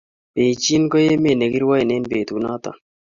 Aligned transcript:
Bejin 0.35 0.83
ko 0.91 0.97
emet 1.11 1.35
nekirwaen 1.39 1.93
en 1.95 2.05
betut 2.11 2.39
neton 2.43 2.77